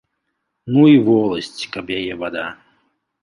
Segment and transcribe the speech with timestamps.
[0.75, 2.47] Ну і воласць, каб яе вада.